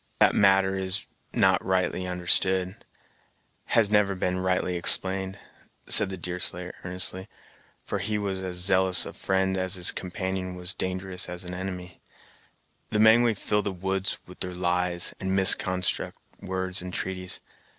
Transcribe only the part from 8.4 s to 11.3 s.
as zealous a friend as his companion was dangerous